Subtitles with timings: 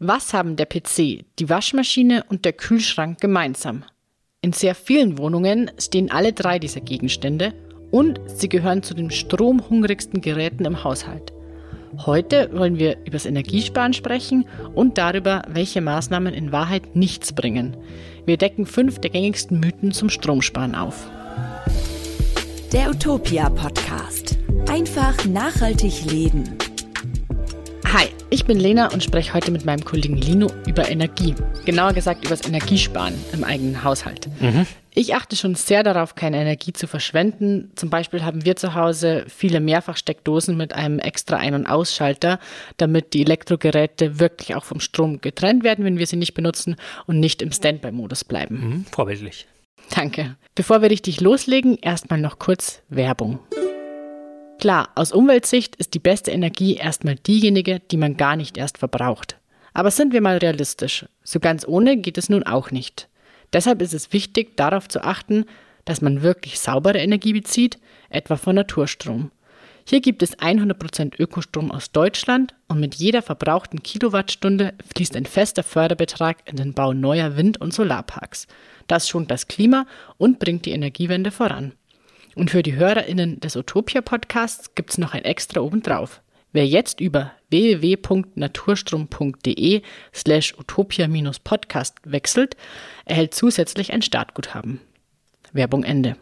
[0.00, 3.82] Was haben der PC, die Waschmaschine und der Kühlschrank gemeinsam?
[4.40, 7.52] In sehr vielen Wohnungen stehen alle drei dieser Gegenstände
[7.90, 11.32] und sie gehören zu den stromhungrigsten Geräten im Haushalt.
[12.06, 17.76] Heute wollen wir über das Energiesparen sprechen und darüber, welche Maßnahmen in Wahrheit nichts bringen.
[18.24, 21.10] Wir decken fünf der gängigsten Mythen zum Stromsparen auf.
[22.72, 24.38] Der Utopia Podcast.
[24.68, 26.56] Einfach nachhaltig leben.
[28.30, 31.34] Ich bin Lena und spreche heute mit meinem Kollegen Lino über Energie.
[31.64, 34.28] Genauer gesagt über das Energiesparen im eigenen Haushalt.
[34.40, 34.66] Mhm.
[34.92, 37.70] Ich achte schon sehr darauf, keine Energie zu verschwenden.
[37.74, 42.38] Zum Beispiel haben wir zu Hause viele Mehrfachsteckdosen mit einem extra Ein- und Ausschalter,
[42.76, 46.76] damit die Elektrogeräte wirklich auch vom Strom getrennt werden, wenn wir sie nicht benutzen
[47.06, 48.56] und nicht im Standby-Modus bleiben.
[48.56, 49.46] Mhm, vorbildlich.
[49.94, 50.36] Danke.
[50.54, 53.38] Bevor wir richtig loslegen, erstmal noch kurz Werbung.
[54.58, 59.36] Klar, aus Umweltsicht ist die beste Energie erstmal diejenige, die man gar nicht erst verbraucht.
[59.72, 63.08] Aber sind wir mal realistisch, so ganz ohne geht es nun auch nicht.
[63.52, 65.44] Deshalb ist es wichtig, darauf zu achten,
[65.84, 67.78] dass man wirklich saubere Energie bezieht,
[68.10, 69.30] etwa von Naturstrom.
[69.86, 75.62] Hier gibt es 100% Ökostrom aus Deutschland und mit jeder verbrauchten Kilowattstunde fließt ein fester
[75.62, 78.48] Förderbetrag in den Bau neuer Wind- und Solarparks.
[78.88, 79.86] Das schont das Klima
[80.18, 81.72] und bringt die Energiewende voran.
[82.38, 86.20] Und für die HörerInnen des Utopia-Podcasts gibt es noch ein extra obendrauf.
[86.52, 89.82] Wer jetzt über www.naturstrom.de
[90.14, 92.56] slash utopia-podcast wechselt,
[93.06, 94.80] erhält zusätzlich ein Startguthaben.
[95.52, 96.14] Werbung Ende.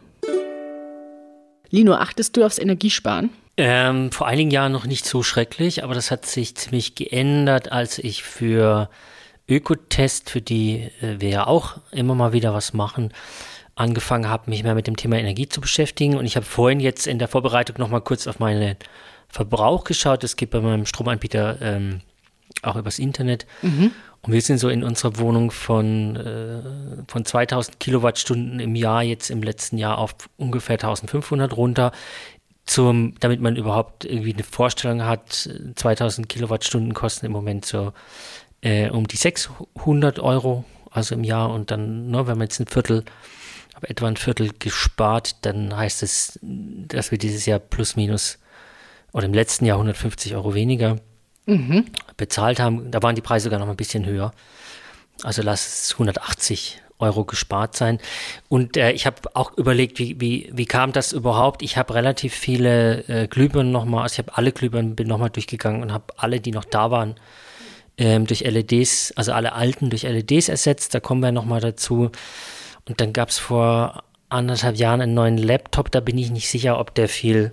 [1.69, 3.29] Lino, achtest du aufs Energiesparen?
[3.57, 7.99] Ähm, vor einigen Jahren noch nicht so schrecklich, aber das hat sich ziemlich geändert, als
[7.99, 8.89] ich für
[9.47, 13.13] Ökotest, für die äh, wir ja auch immer mal wieder was machen,
[13.77, 16.17] angefangen habe, mich mehr mit dem Thema Energie zu beschäftigen.
[16.17, 18.75] Und ich habe vorhin jetzt in der Vorbereitung nochmal kurz auf meinen
[19.29, 20.23] Verbrauch geschaut.
[20.23, 22.01] Das geht bei meinem Stromanbieter ähm,
[22.63, 23.45] auch übers Internet.
[23.61, 23.91] Mhm.
[24.21, 29.29] Und wir sind so in unserer Wohnung von, äh, von 2000 Kilowattstunden im Jahr jetzt
[29.29, 31.91] im letzten Jahr auf ungefähr 1500 runter.
[32.65, 37.93] Zum, damit man überhaupt irgendwie eine Vorstellung hat, 2000 Kilowattstunden kosten im Moment so
[38.61, 41.51] äh, um die 600 Euro, also im Jahr.
[41.51, 43.05] Und dann, ne, wenn man jetzt ein Viertel
[43.77, 48.39] habe etwa ein Viertel gespart, dann heißt es, dass wir dieses Jahr plus minus
[49.13, 50.97] oder im letzten Jahr 150 Euro weniger
[51.45, 51.85] mhm.
[52.17, 52.89] bezahlt haben.
[52.89, 54.33] Da waren die Preise sogar noch ein bisschen höher.
[55.21, 57.99] Also lass es 180 Euro gespart sein.
[58.49, 61.61] Und äh, ich habe auch überlegt, wie, wie, wie kam das überhaupt?
[61.61, 65.83] Ich habe relativ viele äh, Glühbirnen nochmal, also ich habe alle Glühbirnen, bin nochmal durchgegangen
[65.83, 67.13] und habe alle, die noch da waren,
[67.99, 70.95] ähm, durch LEDs, also alle alten durch LEDs ersetzt.
[70.95, 72.09] Da kommen wir nochmal dazu.
[72.87, 76.79] Und dann gab es vor anderthalb Jahren einen neuen Laptop, da bin ich nicht sicher,
[76.79, 77.51] ob der viel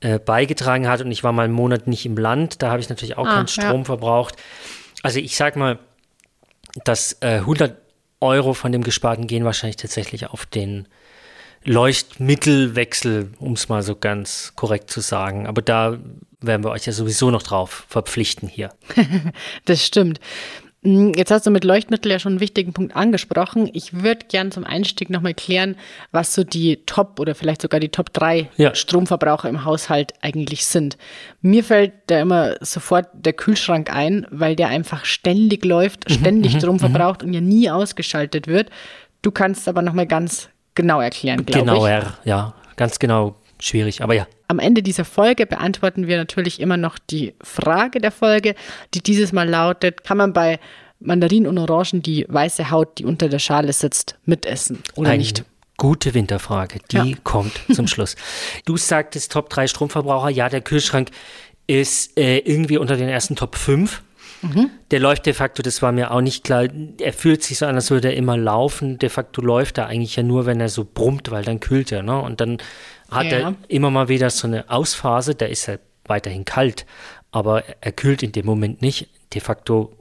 [0.00, 1.00] äh, beigetragen hat.
[1.00, 3.34] Und ich war mal einen Monat nicht im Land, da habe ich natürlich auch ah,
[3.34, 3.84] keinen Strom ja.
[3.84, 4.36] verbraucht.
[5.02, 5.78] Also ich sag mal,
[6.84, 7.76] dass äh, 100
[8.20, 10.86] Euro von dem Gesparten gehen wahrscheinlich tatsächlich auf den
[11.64, 15.46] Leuchtmittelwechsel, um es mal so ganz korrekt zu sagen.
[15.46, 15.98] Aber da
[16.40, 18.72] werden wir euch ja sowieso noch drauf verpflichten hier.
[19.64, 20.20] das stimmt.
[20.82, 23.68] Hm, jetzt hast du mit Leuchtmittel ja schon einen wichtigen Punkt angesprochen.
[23.72, 25.76] Ich würde gern zum Einstieg nochmal klären,
[26.10, 28.74] was so die Top oder vielleicht sogar die Top 3 ja.
[28.74, 30.96] Stromverbraucher im Haushalt eigentlich sind.
[31.42, 36.54] Mir fällt da immer sofort der Kühlschrank ein, weil der einfach ständig läuft, mhm, ständig
[36.54, 36.80] mhm, Strom mhm.
[36.80, 38.70] verbraucht und ja nie ausgeschaltet wird.
[39.20, 41.74] Du kannst aber nochmal ganz genau erklären, glaube ich.
[41.74, 44.26] Genauer, ja, ganz genau schwierig, aber ja.
[44.50, 48.56] Am Ende dieser Folge beantworten wir natürlich immer noch die Frage der Folge,
[48.94, 50.58] die dieses Mal lautet, kann man bei
[50.98, 55.44] Mandarinen und Orangen die weiße Haut, die unter der Schale sitzt, mitessen oder Eine nicht?
[55.76, 57.16] Gute Winterfrage, die ja.
[57.22, 58.16] kommt zum Schluss.
[58.64, 61.10] Du sagtest Top 3 Stromverbraucher, ja, der Kühlschrank
[61.68, 64.02] ist äh, irgendwie unter den ersten Top 5.
[64.42, 64.70] Mhm.
[64.90, 66.66] Der läuft de facto, das war mir auch nicht klar.
[66.98, 68.98] Er fühlt sich so an, als würde er immer laufen.
[68.98, 72.02] De facto läuft er eigentlich ja nur, wenn er so brummt, weil dann kühlt er.
[72.02, 72.20] Ne?
[72.20, 72.58] Und dann
[73.10, 73.38] hat ja.
[73.38, 76.86] er immer mal wieder so eine Ausphase, da ist er weiterhin kalt,
[77.30, 79.08] aber er kühlt in dem Moment nicht.
[79.32, 79.92] De facto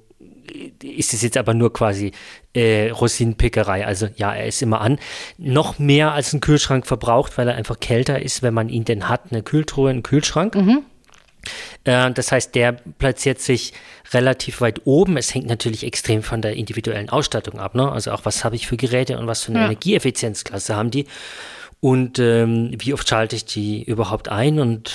[0.84, 2.12] ist es jetzt aber nur quasi
[2.54, 3.86] äh, Rosinenpickerei.
[3.86, 5.00] Also ja, er ist immer an.
[5.38, 9.10] Noch mehr als ein Kühlschrank verbraucht, weil er einfach kälter ist, wenn man ihn denn
[9.10, 9.32] hat.
[9.32, 10.56] Eine Kühltruhe, ein Kühlschrank.
[10.56, 10.84] Mhm.
[11.84, 13.74] Äh, das heißt, der platziert sich
[14.12, 15.18] relativ weit oben.
[15.18, 17.76] Es hängt natürlich extrem von der individuellen Ausstattung ab.
[17.76, 17.92] Ne?
[17.92, 19.66] Also auch, was habe ich für Geräte und was für eine ja.
[19.66, 21.06] Energieeffizienzklasse haben die.
[21.82, 24.92] Und ähm, wie oft schalte ich die überhaupt ein und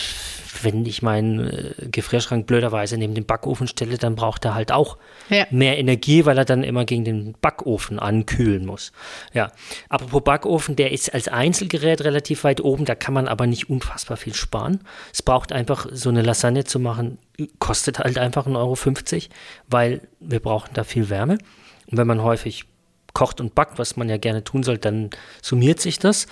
[0.63, 4.99] wenn ich meinen äh, Gefrierschrank blöderweise neben den Backofen stelle, dann braucht er halt auch
[5.29, 5.47] ja.
[5.51, 8.93] mehr Energie, weil er dann immer gegen den Backofen ankühlen muss.
[9.33, 9.53] Ja,
[9.89, 14.17] apropos Backofen, der ist als Einzelgerät relativ weit oben, da kann man aber nicht unfassbar
[14.17, 14.81] viel sparen.
[15.13, 17.19] Es braucht einfach so eine Lasagne zu machen,
[17.59, 18.77] kostet halt einfach 1,50 Euro,
[19.69, 21.39] weil wir brauchen da viel Wärme.
[21.87, 22.67] Und wenn man häufig
[23.15, 26.27] kocht und backt, was man ja gerne tun soll, dann summiert sich das.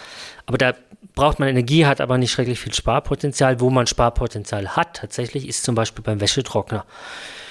[0.47, 0.75] Aber da
[1.15, 3.61] braucht man Energie, hat aber nicht schrecklich viel Sparpotenzial.
[3.61, 6.85] Wo man Sparpotenzial hat, tatsächlich, ist zum Beispiel beim Wäschetrockner.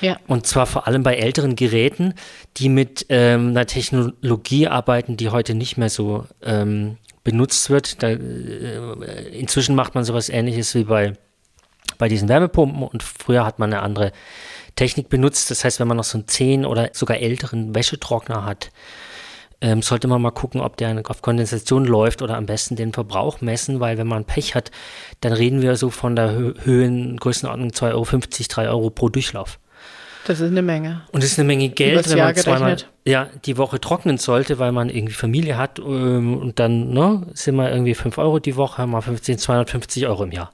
[0.02, 0.18] Ja.
[0.28, 2.14] Und zwar vor allem bei älteren Geräten,
[2.58, 8.02] die mit ähm, einer Technologie arbeiten, die heute nicht mehr so ähm, benutzt wird.
[8.04, 11.14] Da, äh, inzwischen macht man sowas ähnliches wie bei,
[11.98, 14.12] bei diesen Wärmepumpen und früher hat man eine andere
[14.76, 15.52] Technik benutzt.
[15.52, 18.72] Das heißt, wenn man noch so einen 10 oder sogar älteren Wäschetrockner hat,
[19.62, 23.42] ähm, sollte man mal gucken, ob der auf Kondensation läuft oder am besten den Verbrauch
[23.42, 24.72] messen, weil wenn man Pech hat,
[25.22, 28.06] dann reden wir so von der Hö Höhen, Größenordnung 2,50 Euro,
[28.50, 29.60] 3 Euro pro Durchlauf.
[30.26, 31.02] Das ist eine Menge.
[31.12, 34.72] Und das ist eine Menge Geld, wenn man zweimal ja, die Woche trocknen sollte, weil
[34.72, 38.86] man irgendwie Familie hat ähm, und dann ne, sind wir irgendwie 5 Euro die Woche,
[38.86, 40.52] mal 15, 250 Euro im Jahr.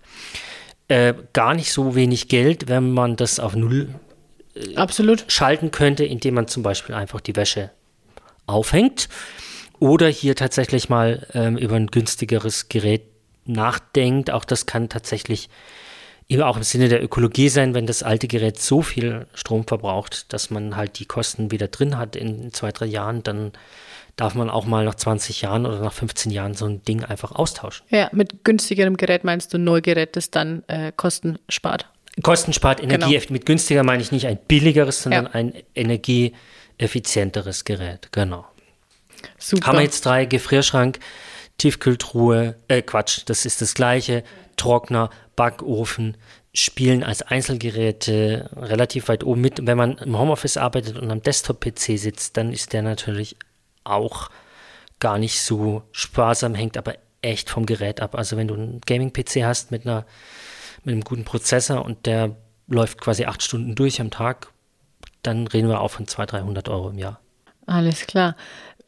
[0.88, 3.90] Äh, gar nicht so wenig Geld, wenn man das auf Null
[4.56, 5.26] äh, Absolut.
[5.28, 7.72] schalten könnte, indem man zum Beispiel einfach die Wäsche
[8.48, 9.10] aufhängt
[9.80, 13.04] oder hier tatsächlich mal ähm, über ein günstigeres Gerät
[13.46, 14.32] nachdenkt.
[14.32, 15.50] Auch das kann tatsächlich
[16.30, 20.34] eben auch im Sinne der Ökologie sein, wenn das alte Gerät so viel Strom verbraucht,
[20.34, 23.52] dass man halt die Kosten wieder drin hat in zwei, drei Jahren, dann
[24.16, 27.32] darf man auch mal nach 20 Jahren oder nach 15 Jahren so ein Ding einfach
[27.32, 27.86] austauschen.
[27.90, 31.88] Ja, mit günstigerem Gerät meinst du Neugerät, das dann äh, Kosten spart?
[32.24, 33.14] Kosten spart, Energie.
[33.14, 33.26] Genau.
[33.30, 35.32] Mit günstiger meine ich nicht ein billigeres, sondern ja.
[35.32, 36.34] ein Energie
[36.78, 38.46] effizienteres Gerät, genau.
[39.38, 39.68] Super.
[39.68, 41.00] Haben wir jetzt drei, Gefrierschrank,
[41.58, 44.24] Tiefkühltruhe, äh Quatsch, das ist das gleiche,
[44.58, 46.18] Trockner, Backofen,
[46.54, 49.66] spielen als Einzelgeräte relativ weit oben mit.
[49.66, 53.36] Wenn man im Homeoffice arbeitet und am Desktop-PC sitzt, dann ist der natürlich
[53.84, 54.30] auch
[55.00, 58.16] gar nicht so sparsam, hängt aber echt vom Gerät ab.
[58.16, 60.06] Also wenn du einen Gaming-PC hast mit einer
[60.84, 62.36] mit einem guten Prozessor und der
[62.68, 64.52] läuft quasi acht Stunden durch am Tag,
[65.28, 67.20] dann reden wir auch von 200, 300 Euro im Jahr.
[67.66, 68.36] Alles klar.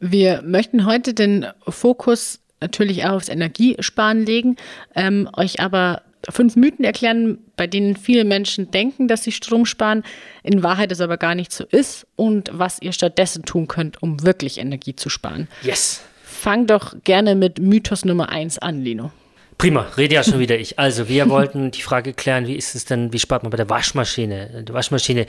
[0.00, 4.56] Wir möchten heute den Fokus natürlich auch aufs Energiesparen legen,
[4.94, 10.02] ähm, euch aber fünf Mythen erklären, bei denen viele Menschen denken, dass sie Strom sparen,
[10.42, 14.22] in Wahrheit es aber gar nicht so ist und was ihr stattdessen tun könnt, um
[14.22, 15.48] wirklich Energie zu sparen.
[15.62, 16.02] Yes.
[16.22, 19.12] Fang doch gerne mit Mythos Nummer eins an, Lino.
[19.60, 20.78] Prima, rede ja schon wieder ich.
[20.78, 23.68] Also, wir wollten die Frage klären, wie ist es denn, wie spart man bei der
[23.68, 24.64] Waschmaschine?
[24.66, 25.26] Die Waschmaschine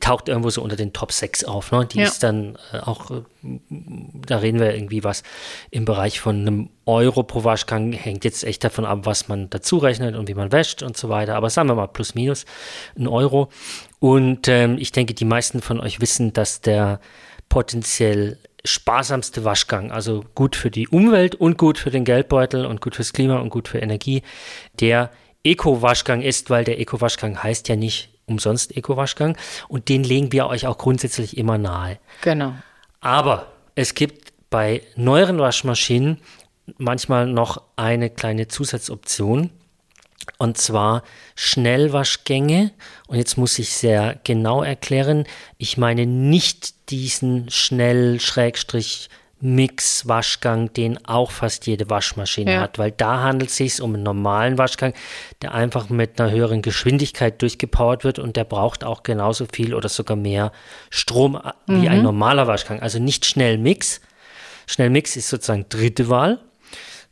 [0.00, 1.84] taucht irgendwo so unter den Top 6 auf, ne?
[1.84, 2.04] Die ja.
[2.04, 3.22] ist dann äh, auch, äh,
[4.26, 5.22] da reden wir irgendwie was
[5.70, 9.76] im Bereich von einem Euro pro Waschgang, hängt jetzt echt davon ab, was man dazu
[9.76, 11.34] rechnet und wie man wäscht und so weiter.
[11.34, 12.46] Aber sagen wir mal plus minus
[12.98, 13.50] ein Euro.
[13.98, 17.00] Und ähm, ich denke, die meisten von euch wissen, dass der
[17.50, 22.96] potenziell sparsamste Waschgang, also gut für die Umwelt und gut für den Geldbeutel und gut
[22.96, 24.22] fürs Klima und gut für Energie,
[24.80, 25.10] der
[25.44, 29.36] Eco-Waschgang ist, weil der Eco-Waschgang heißt ja nicht umsonst Eco-Waschgang
[29.68, 31.98] und den legen wir euch auch grundsätzlich immer nahe.
[32.20, 32.54] Genau.
[33.00, 36.18] Aber es gibt bei neueren Waschmaschinen
[36.76, 39.50] manchmal noch eine kleine Zusatzoption
[40.36, 41.02] und zwar
[41.34, 42.72] Schnellwaschgänge.
[43.06, 45.24] Und jetzt muss ich sehr genau erklären,
[45.56, 49.08] ich meine nicht diesen Schnell-Mix
[50.08, 52.60] Waschgang, den auch fast jede Waschmaschine ja.
[52.60, 54.94] hat, weil da handelt es sich um einen normalen Waschgang,
[55.42, 59.88] der einfach mit einer höheren Geschwindigkeit durchgepowert wird und der braucht auch genauso viel oder
[59.88, 60.52] sogar mehr
[60.90, 61.88] Strom wie mhm.
[61.88, 62.80] ein normaler Waschgang.
[62.80, 64.00] Also nicht Schnellmix.
[64.66, 66.40] Schnellmix ist sozusagen dritte Wahl.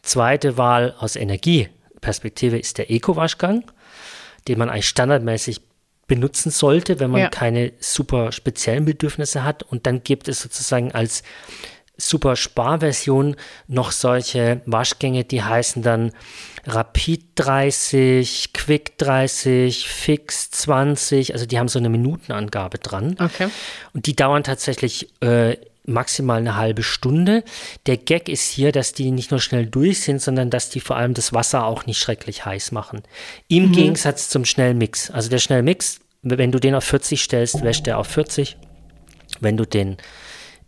[0.03, 1.69] Zweite Wahl aus Energie
[2.01, 3.65] Perspektive ist der Eco-Waschgang,
[4.49, 5.61] den man eigentlich standardmäßig
[6.07, 7.29] benutzen sollte, wenn man ja.
[7.29, 9.63] keine super speziellen Bedürfnisse hat.
[9.65, 11.23] Und dann gibt es sozusagen als
[11.97, 13.37] super Sparversion
[13.69, 16.13] noch solche Waschgänge, die heißen dann
[16.67, 23.17] Rapid 30, Quick 30, Fix 20, also die haben so eine Minutenangabe dran.
[23.19, 23.49] Okay.
[23.95, 27.45] Und die dauern tatsächlich äh, maximal eine halbe Stunde.
[27.87, 30.97] Der Gag ist hier, dass die nicht nur schnell durch sind, sondern dass die vor
[30.97, 33.03] allem das Wasser auch nicht schrecklich heiß machen.
[33.49, 33.73] Im mhm.
[33.73, 35.11] Gegensatz zum Schnellmix.
[35.11, 38.57] Also der Schnellmix, wenn du den auf 40 stellst, wäscht der auf 40.
[39.41, 39.97] Wenn du den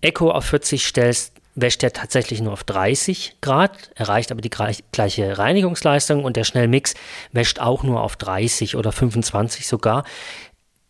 [0.01, 5.39] Echo auf 40 stellst, wäscht der tatsächlich nur auf 30 Grad, erreicht aber die gleiche
[5.39, 6.95] Reinigungsleistung und der Schnellmix
[7.33, 10.05] wäscht auch nur auf 30 oder 25 sogar.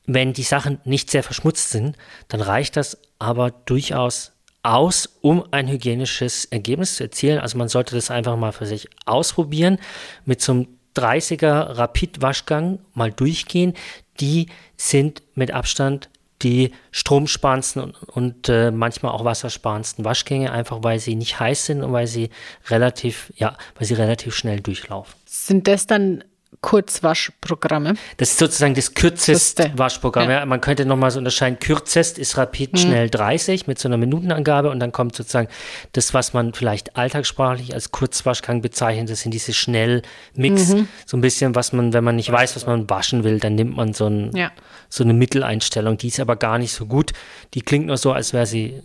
[0.06, 1.96] Wenn die Sachen nicht sehr verschmutzt sind,
[2.28, 4.32] dann reicht das aber durchaus
[4.62, 7.38] aus, um ein hygienisches Ergebnis zu erzielen.
[7.38, 9.78] Also man sollte das einfach mal für sich ausprobieren,
[10.24, 13.74] mit so einem 30er Rapid-Waschgang mal durchgehen.
[14.20, 16.10] Die sind mit Abstand
[16.42, 21.82] die stromsparendsten und, und äh, manchmal auch wassersparendsten Waschgänge, einfach weil sie nicht heiß sind
[21.82, 22.30] und weil sie
[22.68, 25.14] relativ, ja, weil sie relativ schnell durchlaufen.
[25.26, 26.22] Sind das dann
[26.60, 27.94] Kurzwaschprogramme.
[28.16, 30.28] Das ist sozusagen das kürzeste Waschprogramm.
[30.30, 30.40] Ja.
[30.40, 32.78] Ja, man könnte nochmal so unterscheiden, kürzest ist rapid mhm.
[32.78, 35.48] schnell 30 mit so einer Minutenangabe und dann kommt sozusagen
[35.92, 40.68] das, was man vielleicht alltagssprachlich als Kurzwaschgang bezeichnet, das sind diese Schnellmix.
[40.68, 40.88] Mhm.
[41.06, 43.76] So ein bisschen, was man, wenn man nicht weiß, was man waschen will, dann nimmt
[43.76, 44.50] man so, ein, ja.
[44.88, 45.96] so eine Mitteleinstellung.
[45.96, 47.12] Die ist aber gar nicht so gut.
[47.54, 48.82] Die klingt nur so, als wäre sie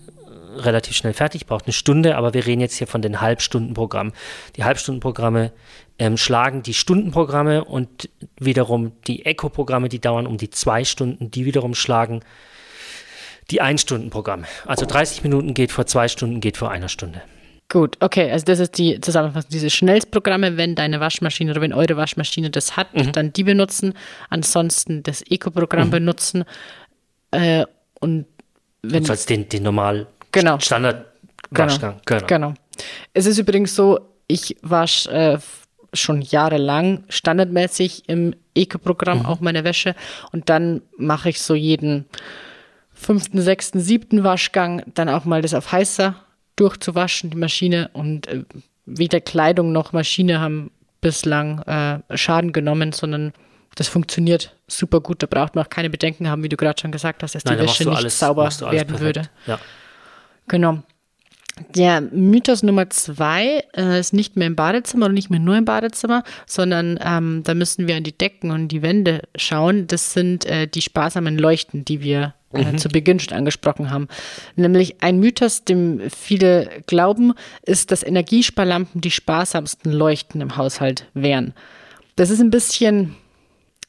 [0.58, 4.13] relativ schnell fertig, braucht eine Stunde, aber wir reden jetzt hier von den Halbstundenprogrammen.
[4.56, 5.51] Die Halbstundenprogramme
[6.00, 8.10] ähm, schlagen die Stundenprogramme und
[8.40, 12.22] wiederum die Eco-Programme, die dauern um die zwei Stunden, die wiederum schlagen
[13.52, 14.46] die Ein-Stunden-Programme.
[14.66, 17.22] Also 30 Minuten geht vor zwei Stunden, geht vor einer Stunde.
[17.70, 21.98] Gut, okay, also das ist die Zusammenfassung, diese Schnellprogramme, wenn deine Waschmaschine oder wenn eure
[21.98, 23.12] Waschmaschine das hat, mhm.
[23.12, 23.94] dann die benutzen,
[24.30, 25.92] ansonsten das Eco-Programm mhm.
[25.92, 26.46] benutzen
[27.32, 27.66] äh,
[28.00, 28.26] und
[28.84, 29.02] wenn...
[29.02, 30.60] Also als den, den normal genau.
[30.60, 31.06] Standard
[31.52, 31.96] genau.
[32.06, 32.26] genau.
[32.28, 32.54] genau.
[33.14, 35.38] Es ist übrigens so, ich wasche äh,
[35.94, 39.26] schon jahrelang standardmäßig im Eco-Programm mhm.
[39.26, 39.96] auch meine Wäsche
[40.32, 42.06] und dann mache ich so jeden
[42.94, 46.16] fünften, sechsten, siebten Waschgang dann auch mal das auf heißer
[46.56, 48.44] durchzuwaschen, die Maschine und äh,
[48.86, 50.72] weder Kleidung noch Maschine haben
[51.02, 53.34] bislang äh, Schaden genommen, sondern
[53.76, 55.24] das funktioniert super gut.
[55.24, 57.58] Da braucht man auch keine Bedenken haben, wie du gerade schon gesagt hast, dass Nein,
[57.58, 59.00] die Wäsche nicht sauber werden perfekt.
[59.00, 59.22] würde.
[59.48, 59.60] Ja.
[60.48, 60.84] Genau.
[61.76, 65.66] Der Mythos Nummer zwei äh, ist nicht mehr im Badezimmer oder nicht mehr nur im
[65.66, 69.86] Badezimmer, sondern ähm, da müssen wir an die Decken und die Wände schauen.
[69.86, 72.78] Das sind äh, die sparsamen Leuchten, die wir äh, mhm.
[72.80, 74.08] zu Beginn schon angesprochen haben.
[74.56, 77.34] Nämlich ein Mythos, dem viele glauben,
[77.64, 81.54] ist, dass Energiesparlampen die sparsamsten Leuchten im Haushalt wären.
[82.16, 83.16] Das ist ein bisschen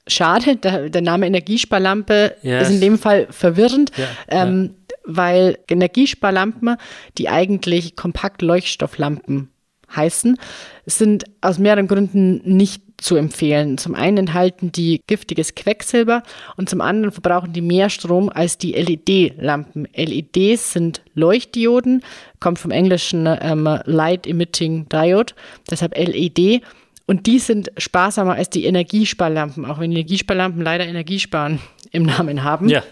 [0.07, 0.57] schade.
[0.57, 2.69] Der, der Name Energiesparlampe yes.
[2.69, 3.91] ist in dem Fall verwirrend.
[3.97, 6.77] Ja, ähm, ja weil Energiesparlampen,
[7.19, 9.51] die eigentlich Kompakt-Leuchtstofflampen
[9.95, 10.39] heißen,
[10.87, 13.77] sind aus mehreren Gründen nicht zu empfehlen.
[13.77, 16.23] Zum einen enthalten die giftiges Quecksilber
[16.57, 19.87] und zum anderen verbrauchen die mehr Strom als die LED-Lampen.
[19.95, 22.03] LEDs sind Leuchtdioden,
[22.41, 25.35] kommt vom englischen ähm, Light Emitting Diode,
[25.71, 26.63] deshalb LED.
[27.07, 32.69] Und die sind sparsamer als die Energiesparlampen, auch wenn Energiesparlampen leider Energiesparen im Namen haben.
[32.69, 32.83] Ja.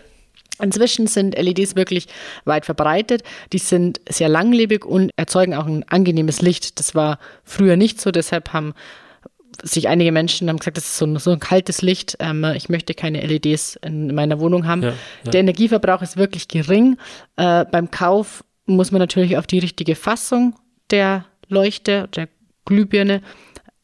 [0.61, 2.09] Inzwischen sind LEDs wirklich
[2.45, 3.23] weit verbreitet.
[3.53, 6.79] Die sind sehr langlebig und erzeugen auch ein angenehmes Licht.
[6.79, 8.11] Das war früher nicht so.
[8.11, 8.75] Deshalb haben
[9.63, 12.17] sich einige Menschen haben gesagt, das ist so ein, so ein kaltes Licht.
[12.21, 14.83] Ähm, ich möchte keine LEDs in meiner Wohnung haben.
[14.83, 14.95] Ja,
[15.25, 15.31] ja.
[15.31, 16.97] Der Energieverbrauch ist wirklich gering.
[17.37, 20.55] Äh, beim Kauf muss man natürlich auf die richtige Fassung
[20.91, 22.29] der Leuchte, der
[22.65, 23.23] Glühbirne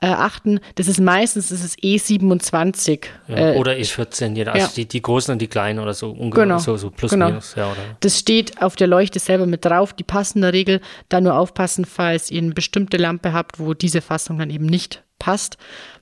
[0.00, 0.60] äh, achten.
[0.76, 3.06] Das ist meistens das ist E27.
[3.26, 4.72] Ja, äh, oder E14, ja, also ja.
[4.76, 7.28] die, die großen und die kleinen oder so ungefähr genau, so, so plus genau.
[7.28, 7.54] minus.
[7.56, 7.80] Ja, oder?
[8.00, 9.92] Das steht auf der Leuchte selber mit drauf.
[9.92, 10.80] Die passen in der Regel.
[11.08, 15.02] Da nur aufpassen, falls ihr eine bestimmte Lampe habt, wo diese Fassung dann eben nicht
[15.18, 15.58] passt.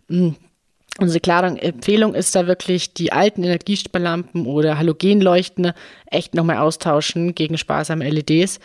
[0.08, 0.36] Mhm.
[0.98, 5.72] Unsere klare Empfehlung ist da wirklich, die alten Energiesparlampen oder Halogenleuchten
[6.06, 8.60] echt nochmal austauschen gegen sparsame LEDs.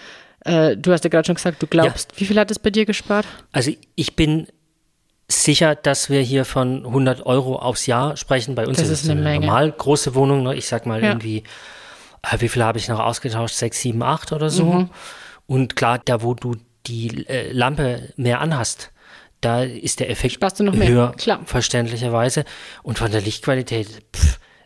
[0.45, 2.19] Äh, du hast ja gerade schon gesagt, du glaubst, ja.
[2.19, 3.25] wie viel hat es bei dir gespart?
[3.51, 4.47] Also ich bin
[5.31, 8.55] sicher, dass wir hier von 100 Euro aufs Jahr sprechen.
[8.55, 9.45] Bei uns das ist, es eine, Menge.
[9.45, 10.43] normal große Wohnung.
[10.43, 10.55] Ne?
[10.55, 11.09] Ich sag mal ja.
[11.09, 11.43] irgendwie,
[12.21, 13.55] äh, wie viel habe ich noch ausgetauscht?
[13.55, 14.65] Sechs, sieben, acht oder so.
[14.65, 14.89] Mhm.
[15.47, 16.55] Und klar, da wo du
[16.88, 18.91] die äh, Lampe mehr anhast,
[19.41, 21.41] da ist der Effekt höher, Klar.
[21.45, 22.45] verständlicherweise.
[22.83, 23.88] Und von der Lichtqualität,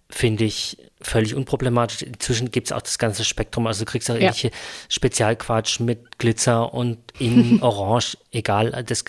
[0.09, 2.01] finde ich, völlig unproblematisch.
[2.01, 3.67] Inzwischen gibt es auch das ganze Spektrum.
[3.67, 4.21] Also du kriegst auch ja.
[4.21, 4.51] irgendwelche
[4.89, 8.83] Spezialquatsch mit Glitzer und in Orange, egal.
[8.85, 9.03] Das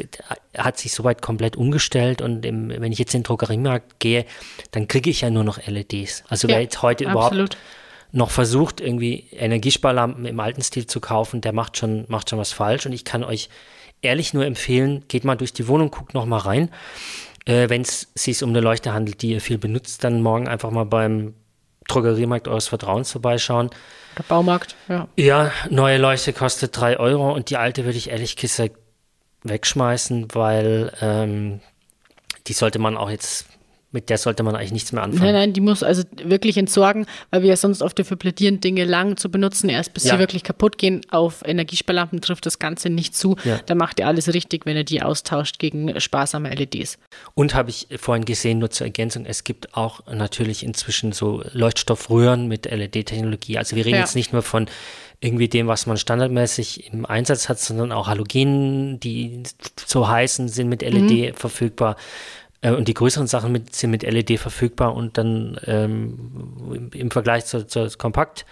[0.57, 2.23] hat sich soweit komplett umgestellt.
[2.23, 4.27] Und im, wenn ich jetzt in den Drogeriemarkt gehe,
[4.71, 6.25] dann kriege ich ja nur noch LEDs.
[6.29, 7.33] Also ja, wer jetzt heute absolut.
[7.33, 7.57] überhaupt
[8.13, 12.53] noch versucht, irgendwie Energiesparlampen im alten Stil zu kaufen, der macht schon, macht schon was
[12.53, 12.87] falsch.
[12.87, 13.51] Und ich kann euch
[14.03, 16.71] ehrlich nur empfehlen, geht mal durch die Wohnung, guckt noch mal rein.
[17.47, 20.71] Äh, wenn es sich um eine Leuchte handelt, die ihr viel benutzt, dann morgen einfach
[20.71, 21.35] mal beim
[21.89, 23.71] Drogeriemarkt eures Vertrauens vorbeischauen.
[24.19, 25.09] Der Baumarkt, ja.
[25.17, 28.77] Ja, neue Leuchte kostet 3 Euro und die alte würde ich ehrlich gesagt
[29.45, 31.61] wegschmeißen, weil ähm,
[32.49, 33.47] die sollte man auch jetzt
[33.97, 35.25] mit der sollte man eigentlich nichts mehr anfangen.
[35.25, 38.85] Nein, nein, die muss also wirklich entsorgen, weil wir ja sonst oft dafür plädieren, Dinge
[38.85, 40.13] lang zu benutzen, erst bis Ja.
[40.13, 41.01] sie wirklich kaputt gehen.
[41.11, 43.37] Auf Energiesparlampen trifft das Ganze nicht zu.
[43.45, 43.59] Ja.
[43.65, 46.99] Da macht ihr alles richtig, wenn ihr die austauscht gegen sparsame LEDs.
[47.33, 52.49] Und habe ich vorhin gesehen, nur zur Ergänzung, es gibt auch natürlich inzwischen so Leuchtstoffröhren
[52.49, 53.57] mit LED-Technologie.
[53.57, 54.01] Also wir reden Ja.
[54.03, 54.67] jetzt nicht nur von
[55.21, 59.43] irgendwie dem, was man standardmäßig im Einsatz hat, sondern auch Halogenen, die
[59.87, 61.97] so heißen, sind mit LED verfügbar.
[62.61, 67.47] Äh, Und die größeren Sachen mit, sind mit LED verfügbar und dann ähm, im, Vergleich
[67.47, 68.47] zu, zu Kompakt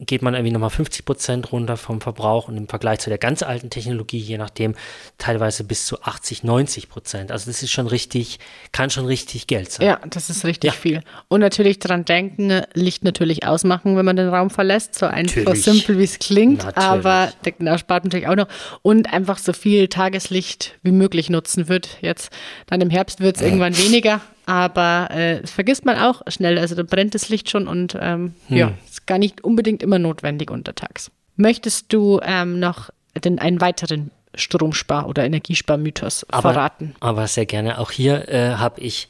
[0.00, 3.42] geht man irgendwie nochmal 50 Prozent runter vom Verbrauch und im Vergleich zu der ganz
[3.42, 4.74] alten Technologie, je nachdem,
[5.18, 7.30] teilweise bis zu 80, 90 Prozent.
[7.32, 8.38] Also das ist schon richtig,
[8.72, 9.86] kann schon richtig Geld sein.
[9.86, 10.72] Ja, das ist richtig Ja.
[10.72, 11.02] viel.
[11.28, 14.94] Und natürlich dran denken, Licht natürlich ausmachen, wenn man den Raum verlässt.
[14.94, 15.64] So einfach Natürlich.
[15.64, 16.76] simpel, wie es klingt, Natürlich.
[16.88, 18.48] aber genau, spart natürlich auch noch.
[18.82, 21.98] Und einfach so viel Tageslicht wie möglich nutzen wird.
[22.00, 22.32] Jetzt
[22.66, 26.58] dann im Herbst wird es irgendwann weniger, aber äh, das vergisst man auch schnell.
[26.58, 28.56] Also da brennt das Licht schon und ähm, Hm.
[28.56, 28.72] ja,
[29.02, 31.10] ist gar nicht unbedingt immer notwendig untertags.
[31.36, 32.90] Möchtest du ähm, noch
[33.24, 36.94] den, einen weiteren Stromspar- oder Energiesparmythos aber, verraten?
[37.00, 37.78] aber sehr gerne.
[37.78, 39.08] Auch hier äh, habe ich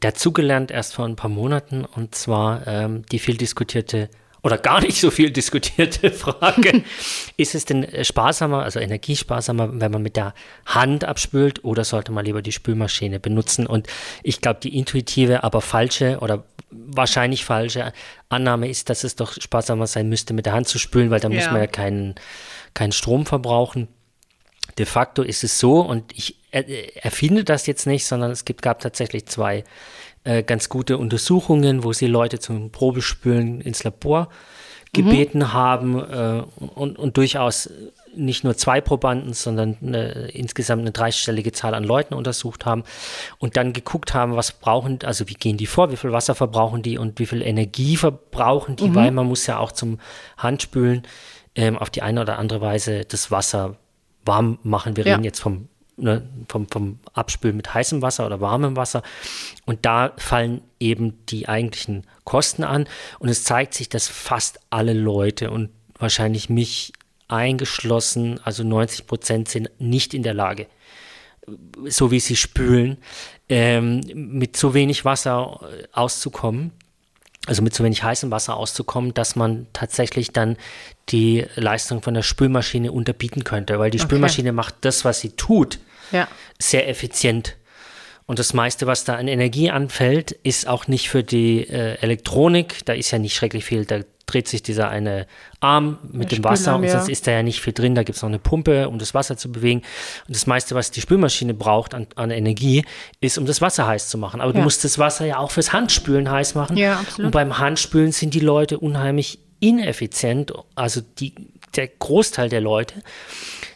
[0.00, 4.08] dazugelernt erst vor ein paar Monaten und zwar ähm, die viel diskutierte
[4.42, 6.84] oder gar nicht so viel diskutierte Frage,
[7.36, 10.32] ist es denn sparsamer, also energiesparsamer, wenn man mit der
[10.64, 13.66] Hand abspült oder sollte man lieber die Spülmaschine benutzen?
[13.66, 13.88] Und
[14.22, 17.92] ich glaube, die intuitive, aber falsche oder wahrscheinlich falsche
[18.28, 21.28] Annahme ist, dass es doch sparsamer sein müsste, mit der Hand zu spülen, weil da
[21.28, 21.52] muss Ja.
[21.52, 22.14] man ja keinen,
[22.74, 23.88] keinen Strom verbrauchen.
[24.76, 26.64] De facto ist es so, und ich er,
[27.04, 29.64] erfinde das jetzt nicht, sondern es gibt, gab tatsächlich zwei
[30.24, 34.28] äh, ganz gute Untersuchungen, wo sie Leute zum Probespülen ins Labor
[34.92, 37.70] gebeten haben äh, und, und durchaus
[38.18, 42.84] nicht nur zwei Probanden, sondern eine, insgesamt eine dreistellige Zahl an Leuten untersucht haben
[43.38, 46.82] und dann geguckt haben, was brauchen, also wie gehen die vor, wie viel Wasser verbrauchen
[46.82, 49.98] die und wie viel Energie verbrauchen die, weil man muss ja auch zum
[50.36, 51.02] Handspülen
[51.54, 53.76] ähm, auf die eine oder andere Weise das Wasser
[54.24, 54.96] warm machen.
[54.96, 55.14] Wir Ja.
[55.14, 59.02] reden jetzt vom, ne, vom, vom Abspülen mit heißem Wasser oder warmem Wasser.
[59.64, 62.86] Und da fallen eben die eigentlichen Kosten an.
[63.18, 66.92] Und es zeigt sich, dass fast alle Leute und wahrscheinlich mich
[67.28, 70.66] eingeschlossen, also 90 Prozent sind nicht in der Lage,
[71.86, 72.98] so wie sie spülen,
[73.48, 76.72] ähm, mit so wenig Wasser äh, auszukommen
[77.48, 80.56] also mit so wenig heißem Wasser auszukommen, dass man tatsächlich dann
[81.08, 85.78] die Leistung von der Spülmaschine unterbieten könnte, weil die Spülmaschine macht das, was sie tut,
[86.12, 86.28] Ja.
[86.58, 87.56] sehr effizient.
[88.26, 92.84] Und das meiste, was da an Energie anfällt, ist auch nicht für die äh, Elektronik.
[92.84, 93.86] Da ist ja nicht schrecklich viel.
[93.86, 95.26] Da dreht sich dieser eine
[95.60, 96.90] Arm mit dem Wasser und ja.
[96.90, 97.94] sonst ist da ja nicht viel drin.
[97.96, 99.82] Da gibt es noch eine Pumpe, um das Wasser zu bewegen.
[100.28, 102.84] Und das meiste, was die Spülmaschine braucht an, an Energie,
[103.20, 104.40] ist, um das Wasser heiß zu machen.
[104.40, 104.64] Aber du Ja.
[104.64, 106.76] musst das Wasser ja auch fürs Handspülen heiß machen.
[106.76, 107.26] Ja, absolut.
[107.26, 111.34] Und beim Handspülen sind die Leute unheimlich ineffizient, also die,
[111.74, 112.94] der Großteil der Leute.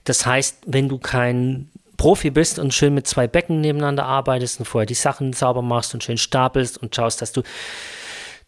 [0.05, 4.67] Das heißt, wenn du kein Profi bist und schön mit zwei Becken nebeneinander arbeitest und
[4.67, 7.43] vorher die Sachen sauber machst und schön stapelst und schaust, dass du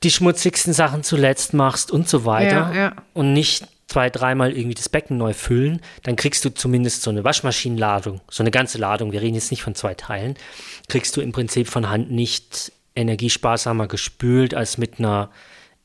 [0.02, 2.96] die schmutzigsten Sachen zuletzt machst und so weiter Ja, ja.
[3.12, 7.22] und nicht zwei, dreimal irgendwie das Becken neu füllen, dann kriegst du zumindest so eine
[7.22, 10.36] Waschmaschinenladung, so eine ganze Ladung, wir reden jetzt nicht von zwei Teilen,
[10.88, 15.30] kriegst du im Prinzip von Hand nicht energiesparsamer gespült als mit einer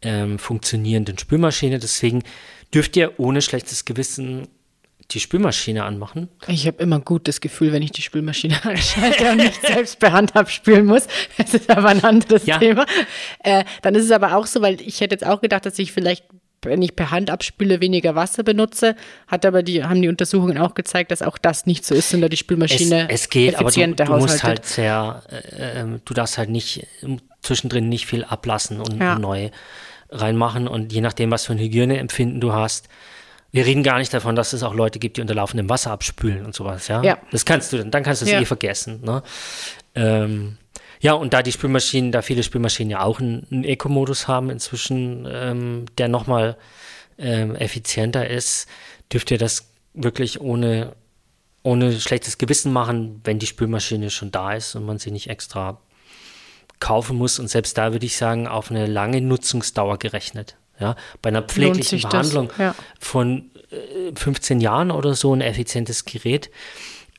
[0.01, 1.79] ähm, funktionierenden Spülmaschine.
[1.79, 2.23] Deswegen
[2.73, 4.47] dürft ihr ohne schlechtes Gewissen
[5.11, 6.29] die Spülmaschine anmachen.
[6.47, 10.11] Ich habe immer ein gutes Gefühl, wenn ich die Spülmaschine anschalte und nicht selbst per
[10.11, 11.07] Hand abspülen muss.
[11.37, 12.57] Das ist aber ein anderes Ja.
[12.59, 12.85] Thema.
[13.43, 15.91] Äh, dann ist es aber auch so, weil ich hätte jetzt auch gedacht, dass ich
[15.91, 16.25] vielleicht,
[16.61, 18.95] wenn ich per Hand abspüle, weniger Wasser benutze.
[19.27, 22.29] Hat aber die, haben die Untersuchungen auch gezeigt, dass auch das nicht so ist, sondern
[22.29, 26.13] die Es, Spülmaschine es geht, aber du, effizienter du musst halt sehr, äh, ähm, du
[26.13, 29.17] darfst halt nicht ähm, zwischendrin nicht viel ablassen und Ja.
[29.17, 29.49] neu
[30.11, 32.89] reinmachen und je nachdem, was für ein Hygieneempfinden du hast.
[33.51, 36.45] Wir reden gar nicht davon, dass es auch Leute gibt, die unter laufendem Wasser abspülen
[36.45, 37.01] und sowas, ja.
[37.03, 37.17] Ja.
[37.31, 38.39] Das kannst du dann, dann kannst du es Ja.
[38.41, 39.23] eh vergessen, ne?
[39.95, 40.57] Ähm,
[41.01, 45.27] ja, und da die Spülmaschinen, da viele Spülmaschinen ja auch einen, einen Eco-Modus haben inzwischen,
[45.31, 46.57] ähm, der nochmal
[47.17, 48.67] ähm, effizienter ist,
[49.11, 50.93] dürft ihr das wirklich ohne,
[51.63, 55.79] ohne schlechtes Gewissen machen, wenn die Spülmaschine schon da ist und man sie nicht extra
[56.79, 57.39] kaufen muss.
[57.39, 60.55] Und selbst da würde ich sagen, auf eine lange Nutzungsdauer gerechnet.
[60.79, 62.73] Ja, bei einer pfleglichen Behandlung ja.
[62.99, 66.49] von äh, 15 Jahren oder so ein effizientes Gerät,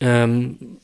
[0.00, 0.78] ähm,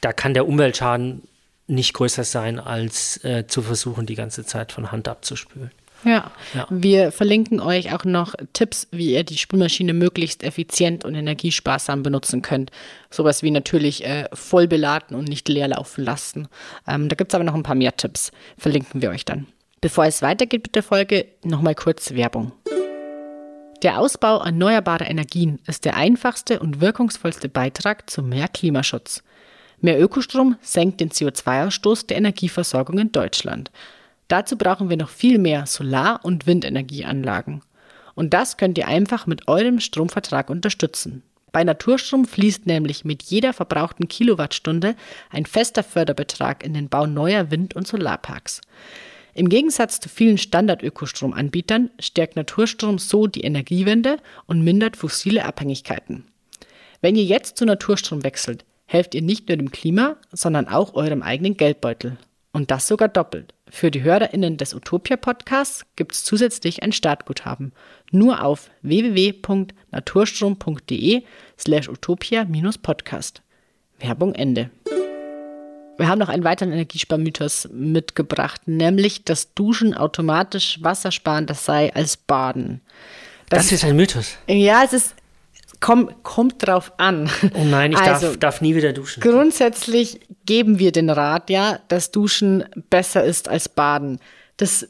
[0.00, 1.22] da kann der Umweltschaden
[1.66, 5.70] nicht größer sein, als äh, zu versuchen, die ganze Zeit von Hand abzuspülen.
[6.04, 6.30] Ja.
[6.54, 6.66] ja.
[6.70, 12.40] Wir verlinken euch auch noch Tipps, wie ihr die Spülmaschine möglichst effizient und energiesparsam benutzen
[12.40, 12.70] könnt.
[13.10, 16.48] Sowas wie natürlich äh, voll beladen und nicht leer laufen lassen.
[16.86, 18.30] Ähm, da gibt es aber noch ein paar mehr Tipps.
[18.56, 19.46] Verlinken wir euch dann.
[19.80, 22.50] Bevor es weitergeht mit der Folge, nochmal kurz Werbung.
[23.82, 29.22] Der Ausbau erneuerbarer Energien ist der einfachste und wirkungsvollste Beitrag zu mehr Klimaschutz.
[29.80, 33.70] Mehr Ökostrom senkt den CO2-Ausstoß der Energieversorgung in Deutschland.
[34.26, 37.62] Dazu brauchen wir noch viel mehr Solar- und Windenergieanlagen.
[38.16, 41.22] Und das könnt ihr einfach mit eurem Stromvertrag unterstützen.
[41.52, 44.96] Bei Naturstrom fließt nämlich mit jeder verbrauchten Kilowattstunde
[45.30, 48.60] ein fester Förderbetrag in den Bau neuer Wind- und Solarparks.
[49.38, 56.24] Im Gegensatz zu vielen Standard-Ökostromanbietern stärkt Naturstrom so die Energiewende und mindert fossile Abhängigkeiten.
[57.02, 61.22] Wenn ihr jetzt zu Naturstrom wechselt, helft ihr nicht nur dem Klima, sondern auch eurem
[61.22, 62.18] eigenen Geldbeutel.
[62.52, 63.54] Und das sogar doppelt.
[63.70, 67.70] Für die HörerInnen des Utopia-Podcasts gibt es zusätzlich ein Startguthaben.
[68.10, 71.22] Nur auf www.naturstrom.de
[71.56, 73.42] slash utopia-podcast.
[74.00, 74.70] Werbung Ende.
[75.98, 82.16] Wir haben noch einen weiteren Energiesparmythos mitgebracht, nämlich, dass Duschen automatisch wassersparen, das sei als
[82.16, 82.80] Baden.
[83.48, 84.36] Das, das ist ein Mythos.
[84.46, 85.14] Ja, es ist,
[85.80, 87.28] komm, kommt drauf an.
[87.54, 89.20] Oh nein, ich also, darf, darf nie wieder duschen.
[89.20, 94.20] Grundsätzlich geben wir den Rat, ja, dass Duschen besser ist als Baden.
[94.56, 94.86] Das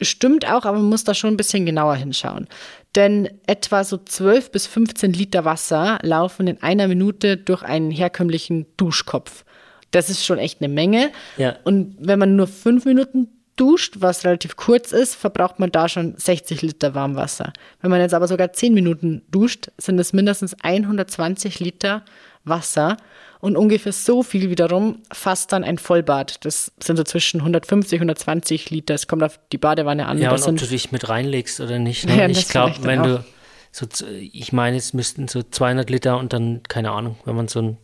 [0.00, 2.48] stimmt auch, aber man muss da schon ein bisschen genauer hinschauen.
[2.94, 8.66] Denn etwa so 12 bis 15 Liter Wasser laufen in einer Minute durch einen herkömmlichen
[8.78, 9.44] Duschkopf.
[9.90, 11.10] Das ist schon echt eine Menge.
[11.36, 11.56] Ja.
[11.64, 16.14] Und wenn man nur fünf Minuten duscht, was relativ kurz ist, verbraucht man da schon
[16.16, 17.52] 60 Liter Warmwasser.
[17.80, 22.04] Wenn man jetzt aber sogar zehn Minuten duscht, sind es mindestens 120 Liter
[22.44, 22.96] Wasser
[23.40, 26.44] und ungefähr so viel wiederum fasst dann ein Vollbad.
[26.44, 28.94] Das sind so zwischen 150 und 120 Liter.
[28.94, 30.18] Es kommt auf die Badewanne an.
[30.18, 32.06] Ja, und ob du dich mit reinlegst oder nicht.
[32.06, 32.16] Ne?
[32.16, 33.24] Ja, ich glaube, wenn du
[33.72, 33.86] so,
[34.32, 37.76] ich meine, es müssten so 200 Liter und dann, keine Ahnung, wenn man so ein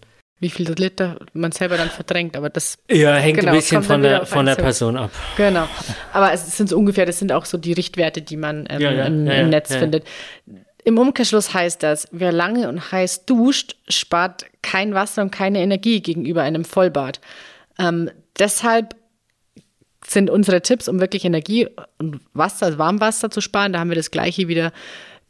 [0.42, 4.02] wie viel Liter man selber dann verdrängt, aber das ja, hängt genau, ein bisschen von
[4.02, 5.12] der, von der Person ab.
[5.37, 5.68] Genau.
[6.12, 8.90] Aber es sind so ungefähr, das sind auch so die Richtwerte, die man ähm, ja,
[8.90, 10.05] ja, im, ja, im Netz findet.
[10.85, 16.02] Im Umkehrschluss heißt das, wer lange und heiß duscht, spart kein Wasser und keine Energie
[16.02, 17.20] gegenüber einem Vollbad.
[17.78, 18.96] Ähm, deshalb
[20.05, 24.11] sind unsere Tipps, um wirklich Energie und Wasser, Warmwasser zu sparen, da haben wir das
[24.11, 24.72] gleiche wieder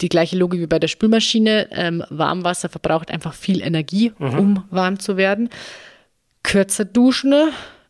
[0.01, 1.69] die gleiche Logik wie bei der Spülmaschine.
[1.71, 4.39] Ähm, Warmwasser verbraucht einfach viel Energie, mhm.
[4.39, 5.49] um warm zu werden.
[6.43, 7.35] Kürzer duschen,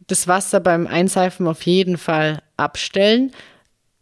[0.06, 3.32] das Wasser beim Einseifen auf jeden Fall abstellen,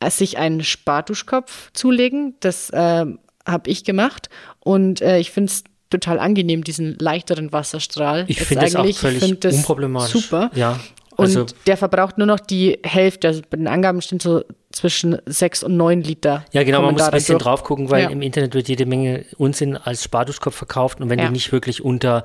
[0.08, 2.34] sich einen Sparduschkopf zulegen.
[2.40, 3.06] Das äh,
[3.46, 4.28] habe ich gemacht
[4.60, 8.24] und äh, ich finde es total angenehm, diesen leichteren Wasserstrahl.
[8.28, 10.22] Ich finde es auch völlig find unproblematisch.
[10.22, 10.50] Super.
[10.54, 10.78] Ja,
[11.16, 13.28] also und der verbraucht nur noch die Hälfte.
[13.28, 16.44] Also bei den Angaben stehen so zwischen sechs und neun Liter.
[16.52, 17.44] Ja, genau, man muss ein bisschen durch.
[17.44, 18.11] drauf gucken, weil ja.
[18.11, 21.00] im Internet wird jede Menge Unsinn als Sparduschkopf verkauft.
[21.00, 21.26] Und wenn ja.
[21.26, 22.24] du nicht wirklich unter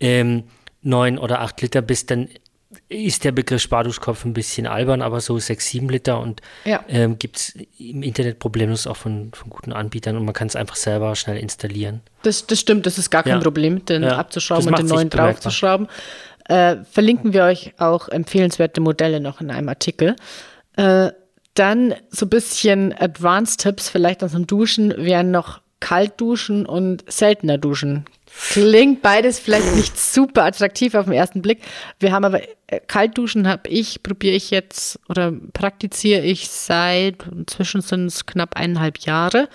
[0.00, 0.44] ähm,
[0.82, 2.28] neun oder acht Liter bist, dann
[2.88, 6.84] ist der Begriff Sparduschkopf ein bisschen albern, aber so sechs, sieben Liter und ja.
[6.88, 10.56] ähm, gibt es im Internet problemlos auch von, von guten Anbietern und man kann es
[10.56, 12.00] einfach selber schnell installieren.
[12.24, 15.86] Das, das stimmt, das ist gar kein Problem, den abzuschrauben und den neuen draufzuschrauben
[16.48, 20.16] äh, verlinken wir euch auch empfehlenswerte Modelle noch in einem Artikel.
[20.76, 21.10] Äh,
[21.54, 28.06] dann so ein bisschen Advanced-Tipps, vielleicht aus dem Duschen, wären noch Kaltduschen und seltener Duschen.
[28.50, 31.60] Klingt beides vielleicht nicht super attraktiv auf den ersten Blick.
[32.00, 37.80] Wir haben aber äh, Kaltduschen habe ich, probiere ich jetzt oder praktiziere ich seit inzwischen
[37.80, 39.48] sind es knapp eineinhalb Jahre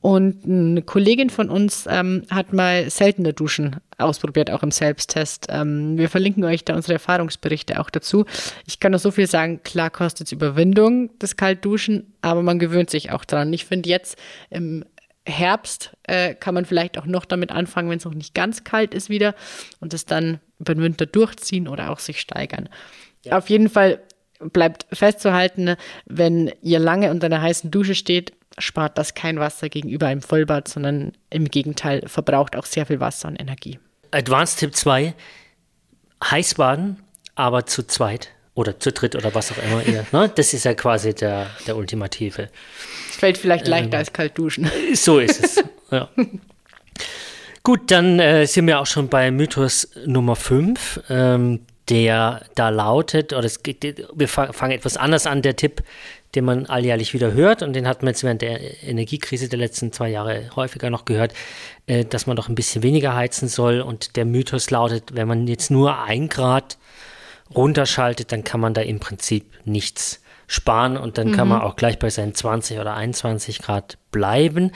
[0.00, 5.48] und eine Kollegin von uns ähm, hat mal seltene Duschen ausprobiert, auch im Selbsttest.
[5.50, 8.24] Ähm, wir verlinken euch da unsere Erfahrungsberichte auch dazu.
[8.66, 12.88] Ich kann nur so viel sagen, klar kostet es Überwindung, das Kaltduschen, aber man gewöhnt
[12.88, 13.52] sich auch dran.
[13.52, 14.16] Ich finde jetzt
[14.48, 14.84] im
[15.26, 18.94] Herbst äh, kann man vielleicht auch noch damit anfangen, wenn es noch nicht ganz kalt
[18.94, 19.34] ist wieder
[19.80, 22.70] und es dann über den Winter durchziehen oder auch sich steigern.
[23.24, 23.36] Ja.
[23.36, 24.00] Auf jeden Fall
[24.38, 30.06] bleibt festzuhalten, wenn ihr lange unter einer heißen Dusche steht, spart das kein Wasser gegenüber
[30.06, 33.78] einem Vollbad, sondern im Gegenteil verbraucht auch sehr viel Wasser und Energie.
[34.10, 35.14] Advanced Tipp 2,
[36.24, 36.98] Heißbaden,
[37.34, 40.04] aber zu zweit oder zu dritt oder was auch immer ihr.
[40.12, 40.30] Ne?
[40.34, 42.48] Das ist ja quasi der, der ultimative.
[43.08, 44.70] Es fällt vielleicht leichter ähm, als kalt duschen.
[44.94, 45.64] So ist es.
[45.90, 46.08] ja.
[47.62, 51.60] Gut, dann äh, sind wir auch schon bei Mythos Nummer 5, ähm,
[51.90, 55.82] der da lautet, oder es geht, wir fangen etwas anders an, der Tipp
[56.34, 59.92] den man alljährlich wieder hört und den hat man jetzt während der Energiekrise der letzten
[59.92, 61.34] zwei Jahre häufiger noch gehört,
[61.86, 65.46] äh, dass man doch ein bisschen weniger heizen soll und der Mythos lautet, wenn man
[65.46, 66.78] jetzt nur ein Grad
[67.54, 71.32] runterschaltet, dann kann man da im Prinzip nichts sparen und dann mhm.
[71.32, 74.72] kann man auch gleich bei seinen 20 oder 21 Grad bleiben.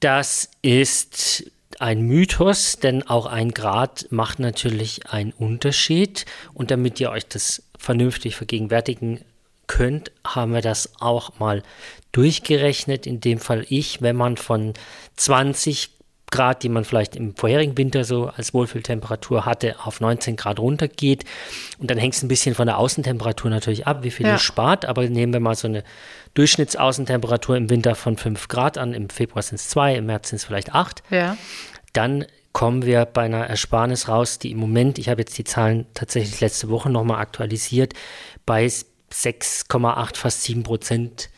[0.00, 6.24] Das ist ein Mythos, denn auch ein Grad macht natürlich einen Unterschied.
[6.52, 9.20] Und damit ihr euch das vernünftig vergegenwärtigen
[9.66, 11.62] könnt, haben wir das auch mal
[12.12, 13.06] durchgerechnet.
[13.06, 14.74] In dem Fall ich, wenn man von
[15.16, 15.90] 20
[16.30, 21.24] Grad, die man vielleicht im vorherigen Winter so als Wohlfühltemperatur hatte, auf 19 Grad runtergeht.
[21.78, 24.32] Und dann hängt es ein bisschen von der Außentemperatur natürlich ab, wie viel ja.
[24.32, 24.84] ihr spart.
[24.84, 25.84] Aber nehmen wir mal so eine
[26.34, 28.94] Durchschnittsaußentemperatur im Winter von 5 Grad an.
[28.94, 31.04] Im Februar sind es 2, im März sind es vielleicht 8.
[31.10, 31.36] Ja.
[31.92, 35.86] Dann kommen wir bei einer Ersparnis raus, die im Moment, ich habe jetzt die Zahlen
[35.94, 37.94] tatsächlich letzte Woche nochmal aktualisiert,
[38.46, 38.68] bei
[39.14, 41.30] 6,8, fast 7 Prozent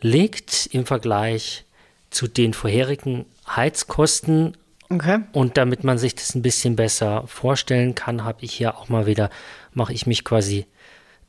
[0.00, 1.64] liegt im Vergleich
[2.10, 4.56] zu den vorherigen Heizkosten.
[4.88, 5.20] Okay.
[5.32, 9.06] Und damit man sich das ein bisschen besser vorstellen kann, habe ich hier auch mal
[9.06, 9.30] wieder,
[9.72, 10.66] mache ich mich quasi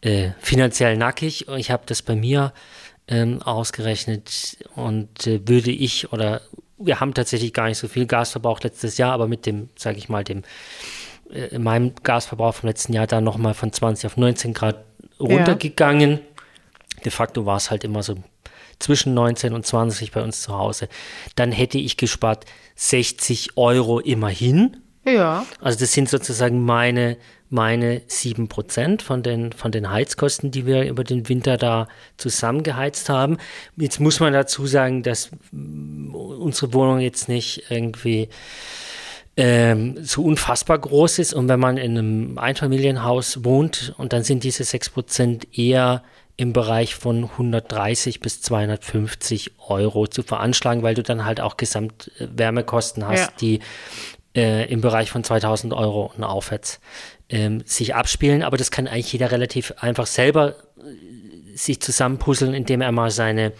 [0.01, 1.47] äh, finanziell nackig.
[1.47, 2.53] Ich habe das bei mir
[3.07, 6.41] ähm, ausgerechnet und äh, würde ich oder
[6.77, 10.09] wir haben tatsächlich gar nicht so viel Gasverbrauch letztes Jahr, aber mit dem, sage ich
[10.09, 10.43] mal, dem
[11.31, 14.86] äh, in meinem Gasverbrauch vom letzten Jahr da nochmal von 20 auf 19 Grad
[15.19, 16.11] runtergegangen.
[16.11, 16.19] Ja.
[17.05, 18.15] De facto war es halt immer so
[18.79, 20.87] zwischen 19 und 20 bei uns zu Hause.
[21.35, 24.77] Dann hätte ich gespart 60 Euro immerhin.
[25.05, 25.45] Ja.
[25.61, 27.17] Also das sind sozusagen meine,
[27.49, 33.37] meine 7% von den, von den Heizkosten, die wir über den Winter da zusammengeheizt haben.
[33.77, 38.27] Jetzt muss man dazu sagen, dass unsere Wohnung jetzt nicht irgendwie
[39.37, 41.33] ähm, so unfassbar groß ist.
[41.33, 46.03] Und wenn man in einem Einfamilienhaus wohnt und dann sind diese 6% eher
[46.37, 53.07] im Bereich von 130 bis 250 Euro zu veranschlagen, weil du dann halt auch Gesamtwärmekosten
[53.07, 53.29] hast, ja.
[53.39, 53.59] die
[54.35, 56.79] äh, im Bereich von 2000 Euro und aufwärts
[57.29, 58.43] ähm, sich abspielen.
[58.43, 63.51] Aber das kann eigentlich jeder relativ einfach selber äh, sich zusammenpuzzeln, indem er mal seine,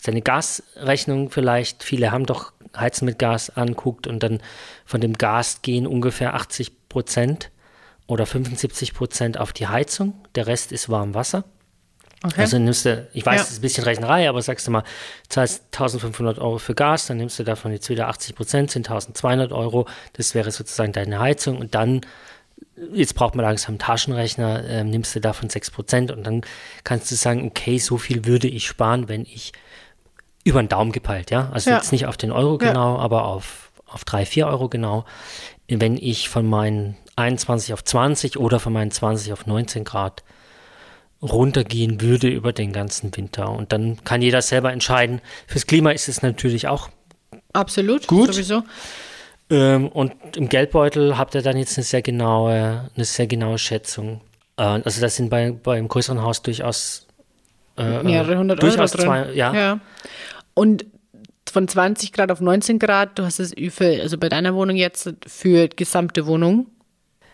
[0.00, 4.40] seine Gasrechnung vielleicht, viele haben doch Heizen mit Gas anguckt und dann
[4.84, 7.50] von dem Gas gehen ungefähr 80 Prozent
[8.06, 10.14] oder 75 Prozent auf die Heizung.
[10.34, 11.44] Der Rest ist warm Wasser.
[12.22, 12.40] Okay.
[12.40, 13.42] Also nimmst du, ich weiß, ja.
[13.42, 14.84] es ist ein bisschen Rechnerei, aber sagst du mal,
[15.28, 19.52] zahlst 1500 Euro für Gas, dann nimmst du davon jetzt wieder 80 Prozent, sind 1200
[19.52, 19.86] Euro.
[20.14, 21.58] Das wäre sozusagen deine Heizung.
[21.58, 22.00] Und dann,
[22.94, 26.40] jetzt braucht man langsam einen Taschenrechner, äh, nimmst du davon 6 Prozent und dann
[26.84, 29.52] kannst du sagen, okay, so viel würde ich sparen, wenn ich
[30.46, 31.50] über den Daumen gepeilt, ja.
[31.52, 31.76] Also ja.
[31.76, 33.02] jetzt nicht auf den Euro genau, ja.
[33.02, 35.04] aber auf, auf 3, 4 Euro genau.
[35.66, 40.22] Wenn ich von meinen 21 auf 20 oder von meinen 20 auf 19 Grad
[41.20, 43.50] runtergehen würde über den ganzen Winter.
[43.50, 45.20] Und dann kann jeder selber entscheiden.
[45.48, 46.90] Fürs Klima ist es natürlich auch
[47.52, 48.32] absolut gut.
[48.32, 48.62] Sowieso.
[49.50, 54.20] Ähm, und im Geldbeutel habt ihr dann jetzt eine sehr genaue, eine sehr genaue Schätzung.
[54.56, 57.06] Äh, also das sind bei, beim größeren Haus durchaus
[57.76, 59.54] äh, mehrere hundert durchaus Euro zwei, ja.
[59.54, 59.80] ja.
[60.56, 60.86] Und
[61.50, 65.12] von 20 Grad auf 19 Grad, du hast es für, also bei deiner Wohnung jetzt
[65.26, 66.66] für gesamte Wohnung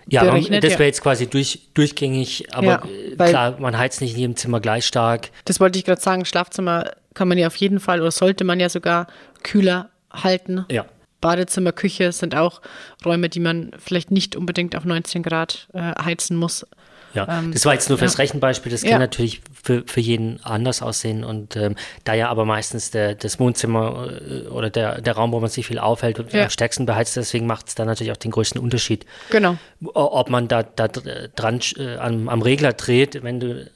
[0.08, 0.86] ja, berechnet, das wäre ja.
[0.88, 2.82] jetzt quasi durch, durchgängig, aber ja,
[3.12, 5.30] äh, klar, man heizt nicht in jedem Zimmer gleich stark.
[5.44, 8.58] Das wollte ich gerade sagen, Schlafzimmer kann man ja auf jeden Fall oder sollte man
[8.58, 9.06] ja sogar
[9.44, 10.64] kühler halten.
[10.70, 10.86] Ja.
[11.20, 12.60] Badezimmer, Küche sind auch
[13.04, 16.66] Räume, die man vielleicht nicht unbedingt auf 19 Grad äh, heizen muss.
[17.14, 18.22] Ja, ähm, das war jetzt nur fürs ja.
[18.22, 18.72] Rechenbeispiel.
[18.72, 18.98] Das kann ja.
[18.98, 21.24] natürlich für, für jeden anders aussehen.
[21.24, 25.40] Und ähm, da ja aber meistens der, das Wohnzimmer äh, oder der, der Raum, wo
[25.40, 26.44] man sich viel aufhält, ja.
[26.44, 29.06] am stärksten beheizt, deswegen macht es da natürlich auch den größten Unterschied.
[29.30, 29.56] Genau.
[29.94, 33.70] Ob man da, da dran äh, am, am Regler dreht, wenn du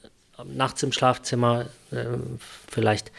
[0.45, 2.05] nachts im Schlafzimmer äh,
[2.67, 3.11] vielleicht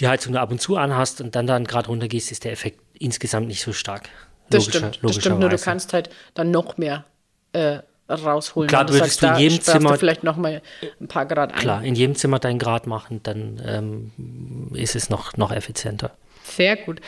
[0.00, 2.80] die Heizung nur ab und zu anhast und dann dann gerade runtergehst, ist der Effekt
[2.94, 4.08] insgesamt nicht so stark.
[4.50, 7.04] Das stimmt, das stimmt, nur du kannst halt dann noch mehr
[7.52, 8.68] äh, rausholen.
[8.68, 10.62] Klar, würdest sagst, du in jedem Zimmer du vielleicht noch mal
[11.00, 11.58] ein paar Grad ein.
[11.58, 16.10] Klar, in jedem Zimmer deinen Grad machen, dann ähm, ist es noch, noch effizienter.
[16.56, 17.00] Sehr gut.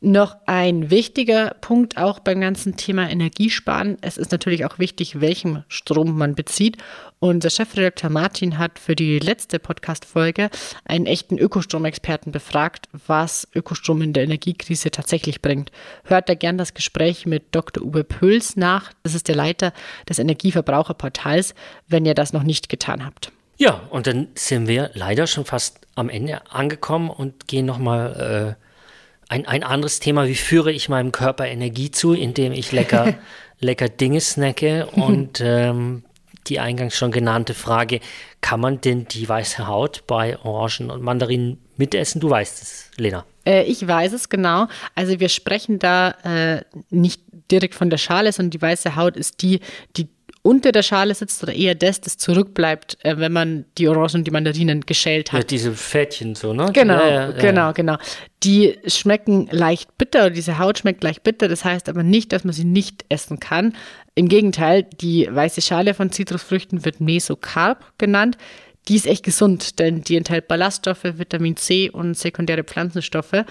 [0.00, 3.96] Noch ein wichtiger Punkt auch beim ganzen Thema Energiesparen.
[4.00, 6.78] Es ist natürlich auch wichtig, welchen Strom man bezieht.
[7.20, 10.50] Unser Chefredakteur Martin hat für die letzte Podcast-Folge
[10.84, 15.70] einen echten Ökostromexperten befragt, was Ökostrom in der Energiekrise tatsächlich bringt.
[16.04, 17.84] Hört da gern das Gespräch mit Dr.
[17.84, 18.92] Uwe Pöls nach.
[19.04, 19.72] Das ist der Leiter
[20.08, 21.54] des Energieverbraucherportals,
[21.86, 23.30] wenn ihr das noch nicht getan habt.
[23.58, 28.67] Ja, und dann sind wir leider schon fast am Ende angekommen und gehen nochmal äh,
[29.28, 33.14] ein, ein anderes Thema, wie führe ich meinem Körper Energie zu, indem ich lecker,
[33.60, 36.04] lecker Dinge snacke und ähm,
[36.46, 38.00] die eingangs schon genannte Frage,
[38.40, 42.20] kann man denn die weiße Haut bei Orangen und Mandarinen mitessen?
[42.20, 43.24] Du weißt es, Lena.
[43.44, 44.66] Äh, ich weiß es genau.
[44.94, 49.42] Also wir sprechen da äh, nicht direkt von der Schale, sondern die weiße Haut ist
[49.42, 49.60] die,
[49.96, 50.08] die
[50.42, 54.24] unter der Schale sitzt oder eher das, das zurückbleibt, äh, wenn man die Orangen und
[54.24, 55.40] die Mandarinen geschält hat.
[55.40, 56.70] Ja, diese Fädchen so, ne?
[56.72, 57.96] Genau, Ja, ja, genau, genau.
[58.42, 61.48] Die schmecken leicht bitter oder diese Haut schmeckt leicht bitter.
[61.48, 63.74] Das heißt aber nicht, dass man sie nicht essen kann.
[64.14, 68.38] Im Gegenteil, die weiße Schale von Zitrusfrüchten wird Mesokarp genannt.
[68.88, 73.44] Die ist echt gesund, denn die enthält Ballaststoffe, Vitamin C und sekundäre Pflanzenstoffe.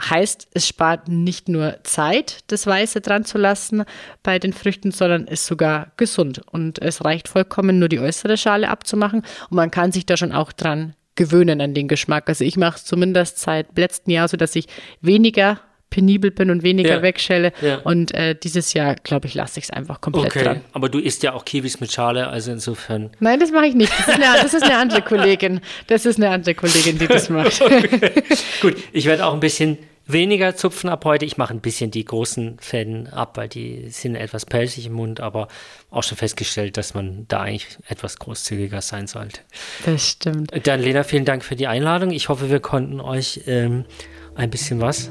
[0.00, 3.84] Heißt, es spart nicht nur Zeit, das Weiße dran zu lassen
[4.22, 6.40] bei den Früchten, sondern ist sogar gesund.
[6.50, 9.20] Und es reicht vollkommen, nur die äußere Schale abzumachen.
[9.50, 12.28] Und man kann sich da schon auch dran gewöhnen an den Geschmack.
[12.28, 14.66] Also ich mache es zumindest seit letztem Jahr so, dass ich
[15.02, 15.60] weniger
[15.92, 17.02] penibel bin und weniger Ja.
[17.02, 17.52] wegschäle.
[17.60, 17.76] Ja.
[17.84, 20.60] Und äh, dieses Jahr, glaube ich, lasse ich es einfach komplett Okay, dran.
[20.72, 23.10] aber du isst ja auch Kiwis mit Schale, also insofern.
[23.20, 23.92] Nein, das mache ich nicht.
[23.92, 25.60] Das ist, eine, das ist eine andere Kollegin.
[25.86, 27.60] Das ist eine andere Kollegin, die das macht.
[28.62, 31.24] Gut, ich werde auch ein bisschen weniger zupfen ab heute.
[31.24, 35.20] Ich mache ein bisschen die großen Fäden ab, weil die sind etwas pelzig im Mund,
[35.20, 35.46] aber
[35.90, 39.40] auch schon festgestellt, dass man da eigentlich etwas großzügiger sein sollte.
[39.84, 40.50] Das stimmt.
[40.66, 42.10] Dann, Lena, vielen Dank für die Einladung.
[42.10, 43.84] Ich hoffe, wir konnten euch ähm,
[44.34, 45.10] ein bisschen was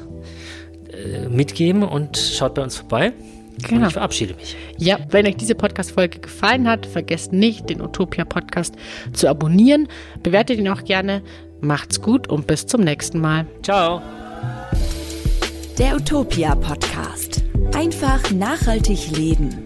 [0.92, 3.12] äh, mitgeben und schaut bei uns vorbei.
[3.56, 3.86] Und Genau.
[3.88, 4.56] ich verabschiede mich.
[4.78, 8.74] Ja, wenn euch diese Podcast-Folge gefallen hat, vergesst nicht, den Utopia-Podcast
[9.12, 9.88] zu abonnieren.
[10.22, 11.22] Bewertet ihn auch gerne.
[11.60, 13.46] Macht's gut und bis zum nächsten Mal.
[13.62, 14.00] Ciao.
[15.78, 17.42] Der Utopia Podcast.
[17.74, 19.62] Einfach nachhaltig leben.